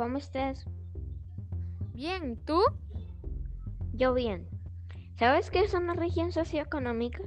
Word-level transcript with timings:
¿cómo 0.00 0.16
estás? 0.16 0.64
Bien, 1.92 2.38
¿tú? 2.46 2.58
Yo 3.92 4.14
bien. 4.14 4.48
¿Sabes 5.18 5.50
qué 5.50 5.60
es 5.60 5.74
una 5.74 5.92
región 5.92 6.32
socioeconómica? 6.32 7.20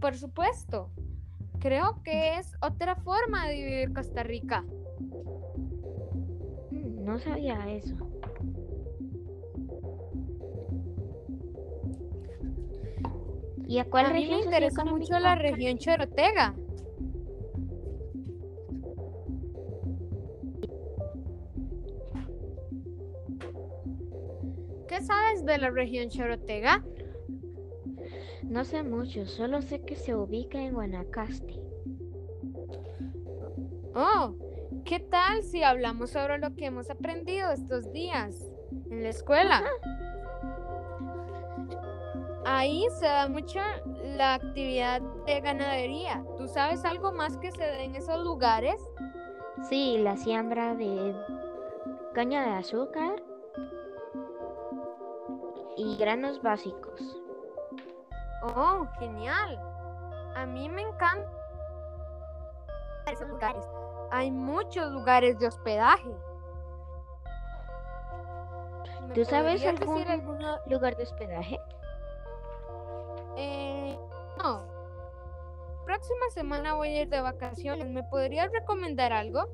Por 0.00 0.16
supuesto. 0.16 0.90
Creo 1.58 2.02
que 2.02 2.38
es 2.38 2.54
otra 2.62 2.96
forma 2.96 3.46
de 3.48 3.54
vivir 3.56 3.92
Costa 3.92 4.22
Rica. 4.22 4.62
Mm, 6.70 7.04
No 7.04 7.18
sabía 7.18 7.68
eso. 7.68 7.94
¿Y 13.66 13.78
a 13.78 13.84
cuál 13.84 14.06
a 14.06 14.08
mí 14.08 14.20
región 14.20 14.38
me 14.38 14.44
interesa 14.46 14.86
mucho 14.86 15.18
la 15.18 15.34
región 15.34 15.76
Chorotega. 15.76 16.54
¿Qué 24.88 25.02
sabes 25.02 25.44
de 25.44 25.58
la 25.58 25.68
región 25.68 26.08
Chorotega? 26.08 26.82
No 28.42 28.64
sé 28.64 28.82
mucho, 28.82 29.26
solo 29.26 29.60
sé 29.60 29.82
que 29.82 29.96
se 29.96 30.16
ubica 30.16 30.58
en 30.58 30.72
Guanacaste. 30.72 31.60
Oh, 33.94 34.34
¿qué 34.86 34.98
tal 35.00 35.42
si 35.42 35.62
hablamos 35.62 36.10
sobre 36.10 36.38
lo 36.38 36.54
que 36.54 36.64
hemos 36.64 36.88
aprendido 36.88 37.52
estos 37.52 37.92
días 37.92 38.50
en 38.90 39.02
la 39.02 39.10
escuela? 39.10 39.62
Ahí 42.46 42.86
se 42.98 43.04
da 43.04 43.28
mucha 43.28 43.82
la 44.16 44.34
actividad 44.34 45.02
de 45.26 45.40
ganadería. 45.42 46.24
¿Tú 46.38 46.48
sabes 46.48 46.82
algo 46.86 47.12
más 47.12 47.36
que 47.36 47.52
se 47.52 47.60
da 47.62 47.82
en 47.82 47.94
esos 47.94 48.24
lugares? 48.24 48.80
Sí, 49.68 49.98
la 49.98 50.16
siembra 50.16 50.74
de 50.74 51.14
caña 52.14 52.46
de 52.46 52.52
azúcar 52.52 53.27
y 55.78 55.96
granos 55.96 56.42
básicos. 56.42 57.00
Oh, 58.42 58.86
genial. 58.98 59.58
A 60.34 60.44
mí 60.44 60.68
me 60.68 60.82
encanta 60.82 61.30
esos 63.10 63.28
lugares. 63.28 63.64
Hay 64.10 64.30
muchos 64.30 64.90
lugares 64.90 65.38
de 65.38 65.46
hospedaje. 65.46 66.14
¿Me 69.06 69.14
¿Tú 69.14 69.24
sabes 69.24 69.64
algún 69.64 70.44
lugar 70.66 70.96
de 70.96 71.04
hospedaje? 71.04 71.58
Eh, 73.36 73.98
no. 74.42 74.62
Próxima 75.86 76.28
semana 76.34 76.74
voy 76.74 76.88
a 76.88 77.02
ir 77.02 77.08
de 77.08 77.20
vacaciones. 77.20 77.88
¿Me 77.88 78.02
podrías 78.02 78.50
recomendar 78.52 79.12
algo? 79.12 79.46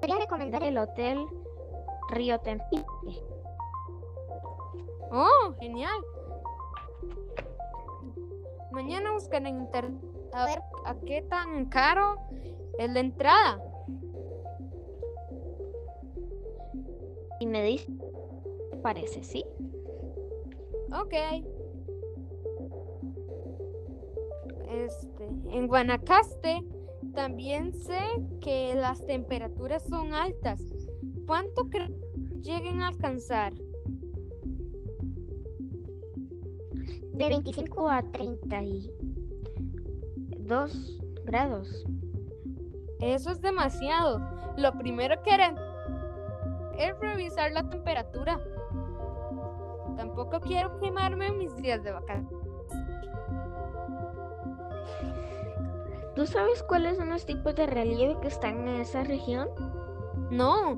Podría 0.00 0.18
recomendar 0.18 0.62
el 0.62 0.76
hotel 0.76 1.26
Río 2.10 2.38
Tempique. 2.40 2.84
Oh, 5.10 5.54
genial. 5.60 6.04
Mañana 8.72 9.12
buscaré 9.12 9.48
en 9.48 9.58
internet 9.58 10.02
a 10.32 10.44
ver 10.44 10.62
a 10.84 10.94
qué 11.06 11.22
tan 11.22 11.66
caro 11.66 12.16
es 12.78 12.90
la 12.90 13.00
entrada. 13.00 13.62
Y 17.40 17.46
me 17.46 17.62
dice, 17.62 17.86
¿qué 17.86 18.66
te 18.70 18.76
parece? 18.76 19.22
¿Sí? 19.22 19.44
Ok. 20.92 21.14
Este, 24.68 25.24
en 25.24 25.68
Guanacaste 25.68 26.62
también 27.14 27.72
sé 27.72 28.00
que 28.40 28.74
las 28.74 29.04
temperaturas 29.06 29.82
son 29.84 30.12
altas. 30.12 30.60
¿Cuánto 31.26 31.68
crees 31.70 31.90
lleguen 32.46 32.80
a 32.80 32.88
alcanzar? 32.88 33.52
De 37.12 37.28
25 37.28 37.90
a 37.90 38.02
32 38.02 41.00
grados. 41.24 41.84
Eso 43.00 43.30
es 43.30 43.40
demasiado. 43.40 44.20
Lo 44.56 44.72
primero 44.78 45.20
que 45.22 45.32
haré 45.32 45.54
es 46.78 46.98
revisar 47.00 47.50
la 47.52 47.68
temperatura. 47.68 48.40
Tampoco 49.96 50.40
quiero 50.40 50.78
quemarme 50.78 51.32
mis 51.32 51.54
días 51.56 51.82
de 51.82 51.90
vacaciones. 51.90 52.30
¿Tú 56.14 56.26
sabes 56.26 56.62
cuáles 56.62 56.96
son 56.96 57.10
los 57.10 57.26
tipos 57.26 57.56
de 57.56 57.66
relieve 57.66 58.18
que 58.20 58.28
están 58.28 58.68
en 58.68 58.80
esa 58.80 59.02
región? 59.04 59.48
No, 60.30 60.76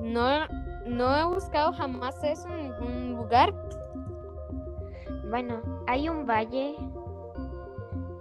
no, 0.00 0.46
no 0.90 1.16
he 1.16 1.24
buscado 1.24 1.72
jamás 1.72 2.22
eso 2.24 2.48
en 2.48 2.56
ningún 2.70 3.16
lugar. 3.16 3.54
Bueno, 5.28 5.62
hay 5.86 6.08
un 6.08 6.26
valle, 6.26 6.76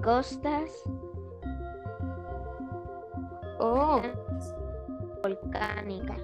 costas, 0.03 0.69
Oh, 3.62 4.02
volcánica. 5.22 6.16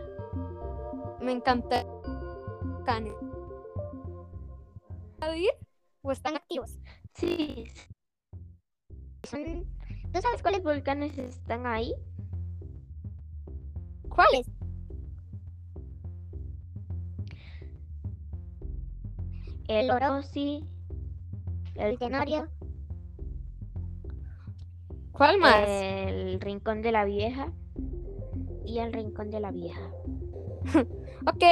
me 1.20 1.34
encanta. 1.34 1.84
volcanes. 1.84 3.14
¿Puedo 5.20 5.36
ir? 5.36 5.52
¿O 6.02 6.12
están 6.14 6.36
activos? 6.38 6.80
Sí. 7.16 7.66
¿Tú 9.30 10.22
sabes 10.22 10.42
cuáles 10.42 10.64
volcanes 10.64 11.18
están 11.18 11.66
ahí? 11.66 11.94
¿Cuáles? 14.08 14.48
El 19.68 19.90
Orosi, 19.92 20.64
el 21.76 21.98
Tenorio, 21.98 22.48
¿Cuál 25.12 25.40
más? 25.40 25.68
el 25.68 26.40
Rincón 26.42 26.82
de 26.82 26.92
la 26.92 27.06
Vieja 27.06 27.52
y 28.66 28.80
el 28.80 28.94
Rincón 28.94 29.30
de 29.32 29.40
la 29.40 29.52
Vieja. 29.52 29.82
Ok. 31.28 31.44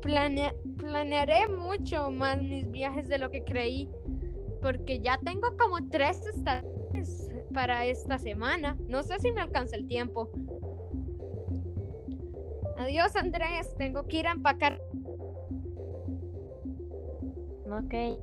Planea- 0.00 0.54
planearé 0.78 1.46
mucho 1.48 2.10
más 2.10 2.40
mis 2.40 2.70
viajes 2.70 3.06
de 3.08 3.18
lo 3.18 3.30
que 3.30 3.44
creí. 3.44 3.90
Porque 4.62 5.00
ya 5.00 5.18
tengo 5.18 5.48
como 5.58 5.86
tres 5.90 6.24
estaciones 6.26 7.28
para 7.52 7.84
esta 7.84 8.16
semana. 8.18 8.78
No 8.88 9.02
sé 9.02 9.18
si 9.18 9.30
me 9.32 9.42
alcanza 9.42 9.76
el 9.76 9.86
tiempo. 9.88 10.30
Adiós, 12.78 13.14
Andrés. 13.16 13.74
Tengo 13.76 14.06
que 14.06 14.20
ir 14.20 14.26
a 14.28 14.32
empacar. 14.32 14.80
Okay. 17.70 18.18